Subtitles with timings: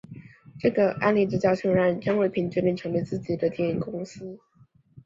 [0.59, 4.39] 这个案例的教训让张伟平决定成立自己的电影公司。